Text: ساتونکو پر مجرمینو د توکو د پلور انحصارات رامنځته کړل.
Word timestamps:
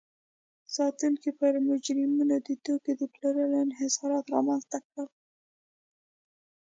ساتونکو 0.75 1.29
پر 1.39 1.53
مجرمینو 1.67 2.37
د 2.47 2.49
توکو 2.65 2.91
د 2.99 3.01
پلور 3.13 3.49
انحصارات 3.63 4.25
رامنځته 4.35 4.77
کړل. 4.87 5.07